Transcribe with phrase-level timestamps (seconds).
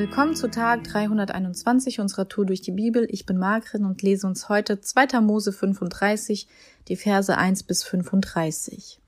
[0.00, 3.06] Willkommen zu Tag 321 unserer Tour durch die Bibel.
[3.10, 5.20] Ich bin Margret und lese uns heute 2.
[5.20, 6.48] Mose 35,
[6.88, 8.98] die Verse 1 bis 35.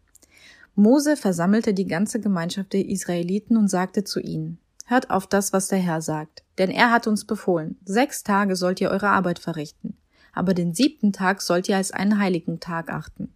[0.75, 5.69] Mose versammelte die ganze Gemeinschaft der Israeliten und sagte zu ihnen, Hört auf das, was
[5.69, 9.97] der Herr sagt, denn er hat uns befohlen, sechs Tage sollt ihr eure Arbeit verrichten,
[10.35, 13.33] aber den siebten Tag sollt ihr als einen heiligen Tag achten.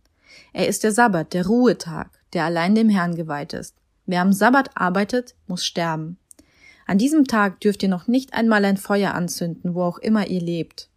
[0.53, 3.77] Er ist der Sabbat, der Ruhetag, der allein dem Herrn geweiht ist.
[4.05, 6.19] Wer am Sabbat arbeitet, muss sterben.
[6.87, 10.41] An diesem Tag dürft ihr noch nicht einmal ein Feuer anzünden, wo auch immer ihr
[10.41, 10.89] lebt.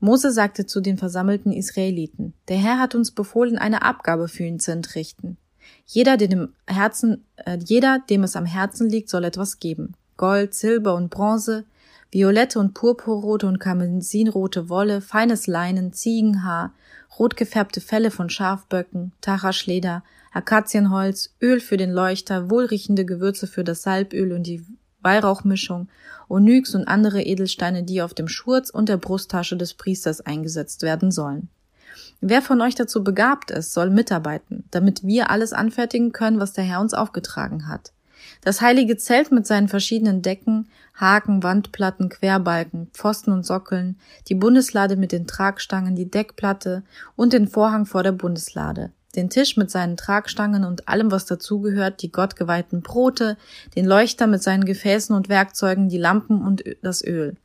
[0.00, 4.60] Mose sagte zu den versammelten Israeliten, der Herr hat uns befohlen, eine Abgabe für ihn
[4.60, 5.38] zu entrichten.
[5.86, 9.94] Jeder, dem Herzen, äh, jeder, dem es am Herzen liegt, soll etwas geben.
[10.16, 11.64] Gold, Silber und Bronze,
[12.10, 16.74] violette und purpurrote und karmesinrote Wolle, feines Leinen, Ziegenhaar,
[17.18, 23.82] rot gefärbte Felle von Schafböcken, Tachaschleder, Akazienholz, Öl für den Leuchter, wohlriechende Gewürze für das
[23.82, 24.64] Salböl und die
[25.02, 25.88] Weihrauchmischung,
[26.28, 31.10] Onyx und andere Edelsteine, die auf dem Schurz und der Brusttasche des Priesters eingesetzt werden
[31.10, 31.48] sollen.
[32.20, 36.64] Wer von euch dazu begabt ist, soll mitarbeiten, damit wir alles anfertigen können, was der
[36.64, 37.92] Herr uns aufgetragen hat.
[38.40, 44.96] Das heilige Zelt mit seinen verschiedenen Decken, Haken, Wandplatten, Querbalken, Pfosten und Sockeln, die Bundeslade
[44.96, 46.82] mit den Tragstangen, die Deckplatte
[47.16, 52.02] und den Vorhang vor der Bundeslade, den Tisch mit seinen Tragstangen und allem, was dazugehört,
[52.02, 53.36] die gottgeweihten Brote,
[53.76, 57.36] den Leuchter mit seinen Gefäßen und Werkzeugen, die Lampen und das Öl,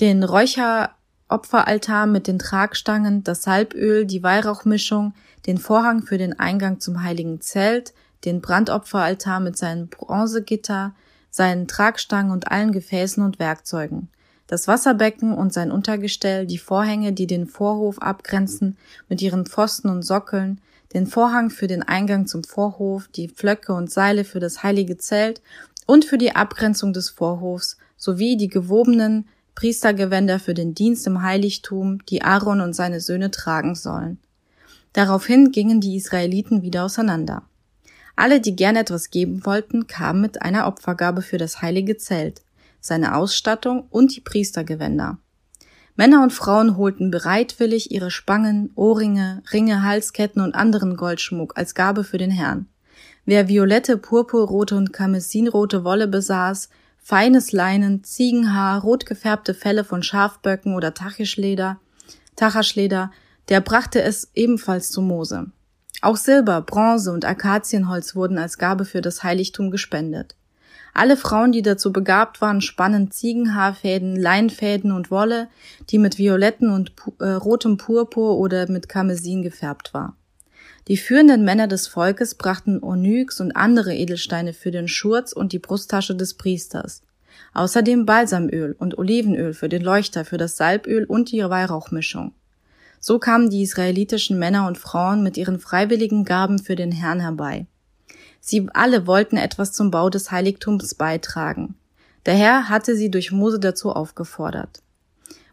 [0.00, 0.90] den Räucher
[1.28, 5.14] Opferaltar mit den Tragstangen, das Salböl, die Weihrauchmischung,
[5.46, 10.94] den Vorhang für den Eingang zum heiligen Zelt, den Brandopferaltar mit seinen Bronzegitter,
[11.30, 14.08] seinen Tragstangen und allen Gefäßen und Werkzeugen,
[14.46, 18.76] das Wasserbecken und sein Untergestell, die Vorhänge, die den Vorhof abgrenzen,
[19.08, 20.60] mit ihren Pfosten und Sockeln,
[20.94, 25.42] den Vorhang für den Eingang zum Vorhof, die Pflöcke und Seile für das heilige Zelt
[25.86, 32.04] und für die Abgrenzung des Vorhofs, sowie die gewobenen Priestergewänder für den Dienst im Heiligtum,
[32.06, 34.18] die Aaron und seine Söhne tragen sollen.
[34.92, 37.42] Daraufhin gingen die Israeliten wieder auseinander.
[38.16, 42.42] Alle, die gern etwas geben wollten, kamen mit einer Opfergabe für das heilige Zelt,
[42.80, 45.18] seine Ausstattung und die Priestergewänder.
[45.96, 52.02] Männer und Frauen holten bereitwillig ihre Spangen, Ohrringe, Ringe, Halsketten und anderen Goldschmuck als Gabe
[52.02, 52.66] für den Herrn.
[53.24, 56.68] Wer violette, purpurrote und karmesinrote Wolle besaß,
[56.98, 61.78] feines Leinen, Ziegenhaar, rot gefärbte Felle von Schafböcken oder Tachischleder,
[62.34, 63.12] Tachaschleder,
[63.48, 65.46] der brachte es ebenfalls zu Mose.
[66.02, 70.34] Auch Silber, Bronze und Akazienholz wurden als Gabe für das Heiligtum gespendet.
[70.96, 75.48] Alle Frauen, die dazu begabt waren, spannen Ziegenhaarfäden, Leinfäden und Wolle,
[75.90, 80.16] die mit violetten und äh, rotem Purpur oder mit Karmesin gefärbt war.
[80.86, 85.58] Die führenden Männer des Volkes brachten Onyx und andere Edelsteine für den Schurz und die
[85.58, 87.02] Brusttasche des Priesters.
[87.54, 92.34] Außerdem Balsamöl und Olivenöl für den Leuchter, für das Salböl und die Weihrauchmischung.
[93.00, 97.66] So kamen die israelitischen Männer und Frauen mit ihren freiwilligen Gaben für den Herrn herbei.
[98.46, 101.76] Sie alle wollten etwas zum Bau des Heiligtums beitragen.
[102.26, 104.82] Der Herr hatte sie durch Mose dazu aufgefordert.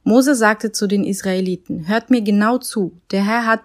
[0.03, 3.61] Mose sagte zu den Israeliten, hört mir genau zu, der Herr hat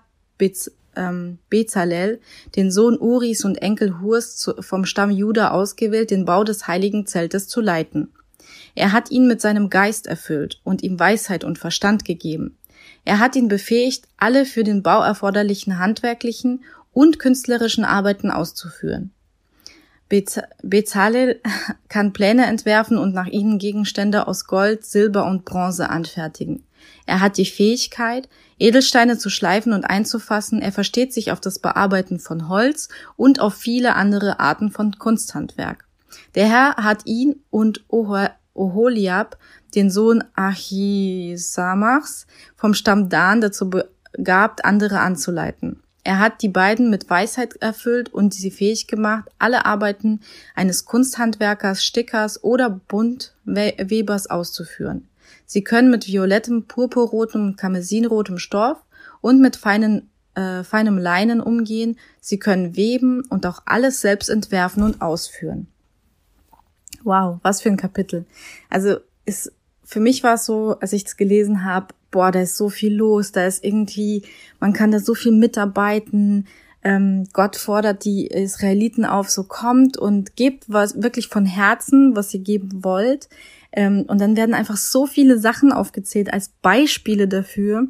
[0.95, 2.21] ähm, Bezalel,
[2.55, 7.05] den Sohn Uris und Enkel Hurs zu, vom Stamm Juda ausgewählt, den Bau des heiligen
[7.07, 8.13] Zeltes zu leiten.
[8.77, 12.57] Er hat ihn mit seinem Geist erfüllt und ihm Weisheit und Verstand gegeben.
[13.05, 16.63] Er hat ihn befähigt, alle für den Bau erforderlichen handwerklichen
[16.93, 19.11] und künstlerischen Arbeiten auszuführen.
[20.09, 21.41] Bezalel
[21.89, 26.65] kann Pläne entwerfen und nach ihnen Gegenstände aus Gold, Silber und Bronze anfertigen.
[27.07, 28.29] Er hat die Fähigkeit,
[28.59, 30.63] Edelsteine zu schleifen und einzufassen.
[30.63, 35.87] Er versteht sich auf das Bearbeiten von Holz und auf viele andere Arten von Kunsthandwerk.
[36.35, 39.39] Der Herr hat ihn und Oholiab,
[39.75, 45.83] den Sohn Achisamachs, vom Stamm Dan dazu begabt, andere anzuleiten.
[46.07, 50.21] Er hat die beiden mit Weisheit erfüllt und sie fähig gemacht, alle Arbeiten
[50.55, 55.09] eines Kunsthandwerkers, Stickers oder Buntwebers auszuführen.
[55.47, 58.79] Sie können mit violettem, purpurrotem und karmesinrotem Stoff
[59.21, 61.99] und mit feinen, äh, feinem Leinen umgehen.
[62.21, 65.67] Sie können weben und auch alles selbst entwerfen und ausführen.
[67.03, 68.27] Wow, was für ein Kapitel.
[68.71, 69.51] Also ist,
[69.87, 72.93] für mich war es so, als ich es gelesen habe, boah, da ist so viel
[72.93, 74.23] los, da ist irgendwie,
[74.59, 76.47] man kann da so viel mitarbeiten.
[76.83, 82.35] Ähm, Gott fordert die Israeliten auf, so kommt und gebt was wirklich von Herzen, was
[82.35, 83.29] ihr geben wollt.
[83.71, 87.87] Ähm, und dann werden einfach so viele Sachen aufgezählt als Beispiele dafür,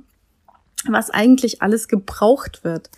[0.87, 2.91] was eigentlich alles gebraucht wird.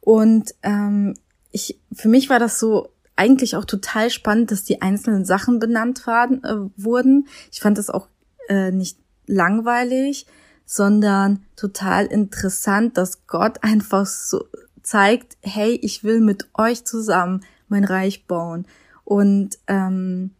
[0.00, 1.14] Und ähm,
[1.50, 6.06] ich, für mich war das so eigentlich auch total spannend, dass die einzelnen Sachen benannt
[6.06, 7.28] waren, äh, wurden.
[7.52, 8.08] Ich fand das auch
[8.48, 10.26] äh, nicht langweilig,
[10.66, 14.44] sondern total interessant, dass Gott einfach so
[14.82, 18.66] zeigt, hey, ich will mit euch zusammen mein Reich bauen.
[19.04, 20.34] Und ähm,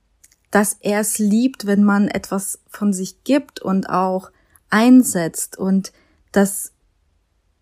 [0.51, 4.31] dass er es liebt, wenn man etwas von sich gibt und auch
[4.71, 5.93] einsetzt und
[6.33, 6.73] dass,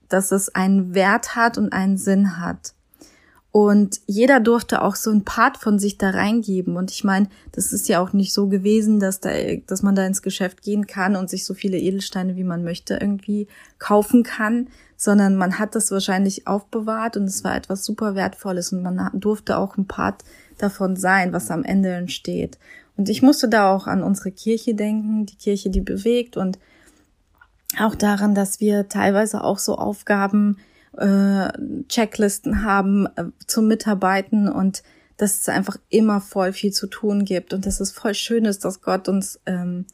[0.08, 2.74] dass es einen Wert hat und einen Sinn hat.
[3.52, 6.78] Und jeder durfte auch so ein Part von sich da reingeben.
[6.78, 9.30] Und ich meine, das ist ja auch nicht so gewesen, dass da,
[9.66, 12.94] dass man da ins Geschäft gehen kann und sich so viele Edelsteine, wie man möchte,
[12.94, 18.72] irgendwie kaufen kann, sondern man hat das wahrscheinlich aufbewahrt und es war etwas super Wertvolles
[18.72, 20.24] und man durfte auch ein Part
[20.56, 22.58] davon sein, was am Ende entsteht.
[22.96, 26.58] Und ich musste da auch an unsere Kirche denken, die Kirche, die bewegt und
[27.78, 30.56] auch daran, dass wir teilweise auch so Aufgaben
[30.98, 31.48] äh,
[31.88, 34.82] Checklisten haben äh, zum Mitarbeiten und
[35.16, 38.64] dass es einfach immer voll viel zu tun gibt und dass es voll schön ist,
[38.64, 39.86] dass Gott uns ähm,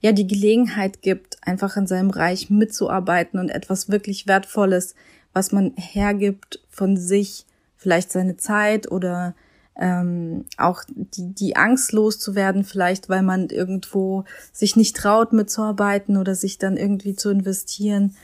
[0.00, 4.94] ja die Gelegenheit gibt, einfach in seinem Reich mitzuarbeiten und etwas wirklich Wertvolles,
[5.32, 7.46] was man hergibt von sich,
[7.76, 9.34] vielleicht seine Zeit oder
[9.78, 16.34] ähm, auch die, die Angst loszuwerden, vielleicht weil man irgendwo sich nicht traut mitzuarbeiten oder
[16.34, 18.14] sich dann irgendwie zu investieren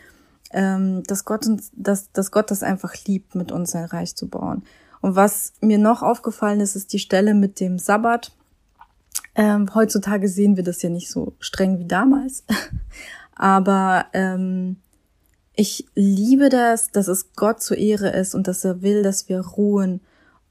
[0.52, 4.28] ähm, dass Gott uns, dass, dass Gott das einfach liebt, mit uns ein Reich zu
[4.28, 4.62] bauen.
[5.00, 8.32] Und was mir noch aufgefallen ist, ist die Stelle mit dem Sabbat.
[9.34, 12.44] Ähm, heutzutage sehen wir das ja nicht so streng wie damals.
[13.34, 14.76] Aber ähm,
[15.54, 19.40] ich liebe das, dass es Gott zur Ehre ist und dass er will, dass wir
[19.40, 20.00] ruhen.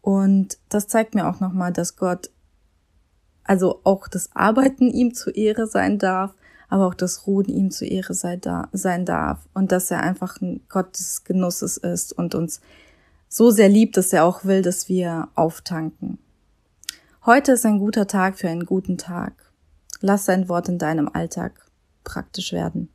[0.01, 2.29] Und das zeigt mir auch nochmal, dass Gott,
[3.43, 6.33] also auch das Arbeiten ihm zur Ehre sein darf,
[6.71, 10.39] aber auch das Ruhen ihm zur Ehre sei da, sein darf und dass er einfach
[10.39, 12.61] ein Gott des Genusses ist und uns
[13.27, 16.17] so sehr liebt, dass er auch will, dass wir auftanken.
[17.25, 19.33] Heute ist ein guter Tag für einen guten Tag.
[19.99, 21.51] Lass sein Wort in deinem Alltag
[22.05, 22.87] praktisch werden.